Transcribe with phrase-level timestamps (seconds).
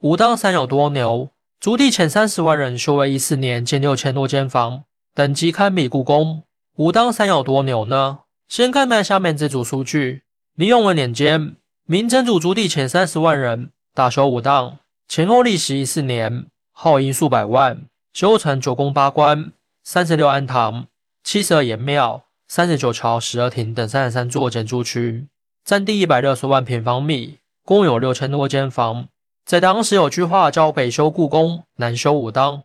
[0.00, 1.28] 武当山有多牛？
[1.60, 4.84] 足地前三十万人修为一四年建六千多间房，
[5.14, 6.44] 等级堪比故宫。
[6.76, 8.20] 武当山有多牛呢？
[8.48, 10.22] 先看看下面这组数据：
[10.54, 17.82] 李永文年间，明成祖足地前三十万人大修武当，前后历时一四年，耗银数百万，
[18.14, 19.52] 修成九宫八关、
[19.84, 20.86] 三十六庵堂、
[21.22, 25.26] 七十二岩庙、三十九桥、十二亭等三十三座建筑区，
[25.62, 27.36] 占地一百六十万平方米，
[27.66, 29.08] 共有六千多间房。
[29.44, 32.62] 在当时有句话叫“北修故宫，南修武当”，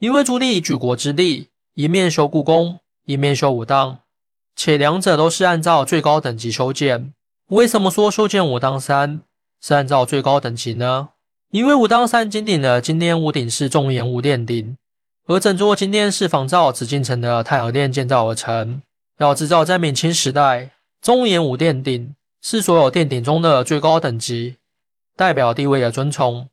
[0.00, 3.98] 因为朱棣举国之力，一面修故宫，一面修武当，
[4.56, 7.12] 且两者都是按照最高等级修建。
[7.48, 9.22] 为什么说修建武当山
[9.60, 11.10] 是按照最高等级呢？
[11.50, 14.76] 因为武当山金顶的金殿屋顶是重檐屋殿顶，
[15.26, 18.82] 而整座金殿是仿照紫禁城的太和殿建造而成。
[19.18, 20.70] 要知道，在明清时代，
[21.02, 24.56] 重檐屋殿顶是所有殿顶中的最高等级。
[25.20, 26.48] 代表地位的尊崇，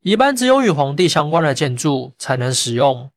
[0.00, 3.12] 一般只有与皇帝相关的建筑才能使用。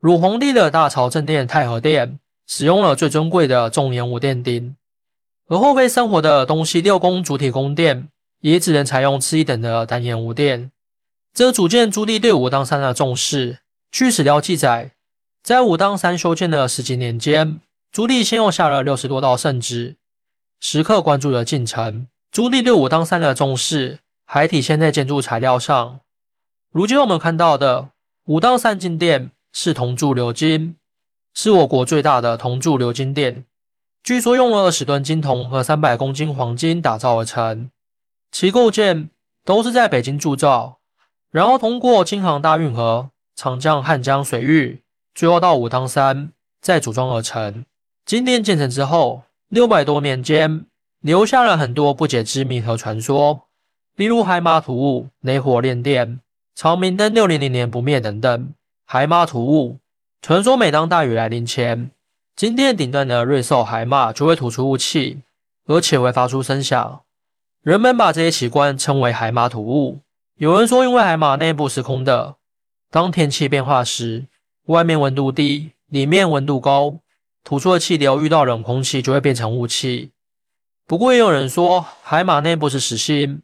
[0.00, 4.74] 如皇帝的大朝正殿太和殿，使用了最尊贵的重檐五殿顶；
[5.46, 8.08] 而后妃生活的东西六宫主体宫殿，
[8.40, 10.72] 也只能采用次一等的单檐五殿。
[11.32, 13.60] 这足见朱棣对武当山的重视。
[13.92, 14.90] 据史料记载，
[15.44, 17.60] 在武当山修建的十几年间，
[17.92, 19.94] 朱棣先后下了六十多道圣旨，
[20.58, 22.08] 时刻关注着进程。
[22.32, 24.00] 朱棣对武当山的重视。
[24.26, 26.00] 还体现在建筑材料上。
[26.72, 27.90] 如今我们看到的
[28.24, 30.76] 武当山金殿是铜铸鎏金，
[31.32, 33.46] 是我国最大的铜铸鎏金殿。
[34.02, 37.70] 据说用了二十吨金铜和三百公斤黄金打造而成，
[38.30, 39.10] 其构件
[39.44, 40.78] 都是在北京铸造，
[41.30, 44.82] 然后通过京杭大运河、长江、汉江水域，
[45.14, 47.64] 最后到武当山再组装而成。
[48.04, 50.66] 金殿建成之后，六百多年间
[51.00, 53.48] 留下了很多不解之谜和传说。
[53.96, 56.20] 例如海马土物、雷火炼电、
[56.54, 58.52] 长明灯六零零年不灭等等。
[58.84, 59.78] 海马土物
[60.20, 61.90] 传说，每当大雨来临前，
[62.36, 65.22] 金殿顶端的瑞兽海马就会吐出雾气，
[65.64, 67.00] 而且会发出声响。
[67.62, 70.00] 人们把这些奇观称为海马土物。
[70.36, 72.36] 有人说，因为海马内部是空的，
[72.90, 74.26] 当天气变化时，
[74.66, 76.98] 外面温度低，里面温度高，
[77.42, 80.10] 吐出的气流遇到冷空气就会变成雾气。
[80.86, 83.40] 不过也有人说，海马内部是实心。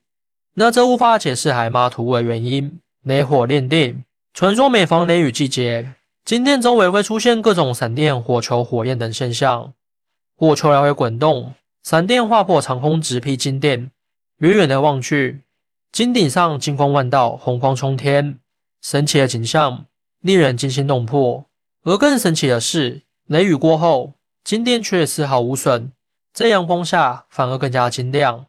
[0.54, 2.78] 那这无法解释海马土物的原因。
[3.04, 9.72] 雷火炼定，传说每逢雷雨季节，金殿周围会出现各种闪电、火球、火焰等现象，
[10.36, 13.90] 火球来回滚动，闪电划破长空，直劈金殿。
[14.38, 15.40] 远远的望去，
[15.90, 18.38] 金顶上金光万道，红光冲天，
[18.80, 19.86] 神奇的景象
[20.20, 21.46] 令人惊心动魄。
[21.82, 24.12] 而更神奇的是，雷雨过后，
[24.44, 25.90] 金殿却丝毫无损，
[26.32, 28.46] 在阳光下反而更加晶亮。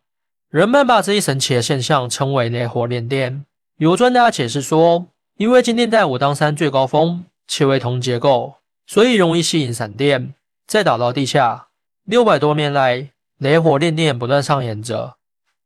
[0.53, 3.44] 人们把这一神奇的现象称为“烈火炼电”。
[3.78, 10.36] 有专家解释说，因为金殿在武当山最高峰，且为铜结构，所以容易吸引闪电，
[10.68, 11.69] 再打到地下。
[12.03, 13.09] 六百多年来，
[13.40, 15.16] 烈火炼电不断上演着，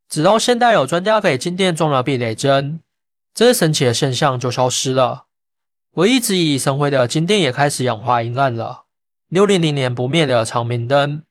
[0.08, 2.80] 直到现代有专家给金殿装了避雷针，
[3.34, 5.25] 这神奇的现象就消失了。
[5.96, 8.84] 唯一熠熠生辉的金殿也开始氧化阴暗了。
[9.28, 11.24] 六零零年不灭的长明灯，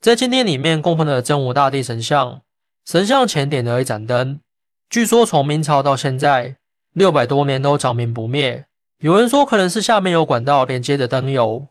[0.00, 2.42] 在金殿里面供奉的真武大帝神像。
[2.90, 4.40] 神像前点了一盏灯，
[4.88, 6.56] 据说从明朝到现在
[6.92, 8.66] 六百多年都长明不灭。
[8.98, 11.68] 有人说可能是下面有管道连接的灯油，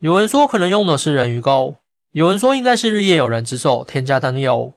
[0.00, 1.76] 有人说可能用的是人鱼膏，
[2.10, 4.74] 有人说应该是日夜有人之手添加灯油。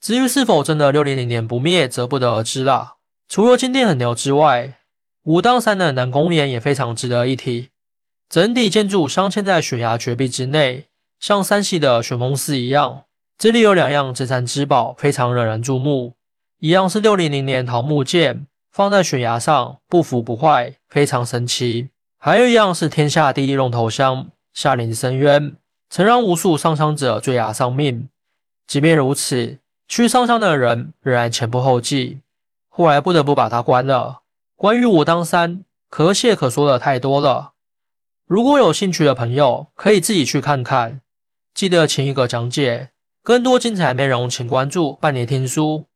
[0.00, 2.94] 至于是否真的六零零年不灭，则不得而知啦。
[3.28, 4.78] 除了金殿很牛之外，
[5.24, 7.70] 武当山的南宫岩也非常值得一提。
[8.28, 10.86] 整体建筑镶嵌在悬崖绝壁之内，
[11.18, 13.05] 像山西的玄峰寺一样。
[13.38, 16.14] 这里有两样镇山之宝，非常惹人注目。
[16.58, 21.90] 一样是六零零年桃木剑，放在悬崖上不腐不坏，非常神奇。
[22.18, 25.54] 还有一样是天下第一龙头香，下临深渊，
[25.90, 28.08] 曾让无数上香者坠崖丧命。
[28.66, 32.20] 即便如此，去上香的人仍然前仆后继，
[32.68, 34.22] 后来不得不把它关了。
[34.56, 37.52] 关于武当山，可写可说的太多了。
[38.24, 41.02] 如果有兴趣的朋友，可以自己去看看。
[41.52, 42.88] 记得请一个讲解。
[43.26, 45.86] 更多精彩内容，请关注半年听书。